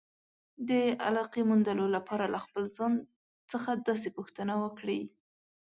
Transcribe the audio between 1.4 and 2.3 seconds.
موندلو لپاره